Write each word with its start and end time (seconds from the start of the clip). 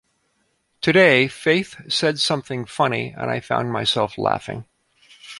Today 0.81 1.27
Faith 1.27 1.75
said 1.91 2.17
something 2.19 2.65
funny 2.65 3.13
and 3.15 3.29
I 3.29 3.39
found 3.39 3.71
myself 3.71 4.17
laughing. 4.17 4.65